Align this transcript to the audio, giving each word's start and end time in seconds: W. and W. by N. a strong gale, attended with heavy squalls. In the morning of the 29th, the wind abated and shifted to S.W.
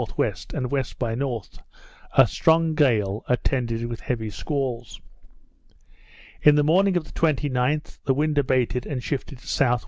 W. 0.17 0.33
and 0.55 0.63
W. 0.71 0.83
by 0.97 1.11
N. 1.11 1.21
a 2.17 2.25
strong 2.25 2.73
gale, 2.73 3.23
attended 3.27 3.85
with 3.85 3.99
heavy 3.99 4.31
squalls. 4.31 4.99
In 6.41 6.55
the 6.55 6.63
morning 6.63 6.97
of 6.97 7.03
the 7.03 7.11
29th, 7.11 7.99
the 8.07 8.15
wind 8.15 8.39
abated 8.39 8.87
and 8.87 9.03
shifted 9.03 9.37
to 9.37 9.43
S.W. 9.43 9.77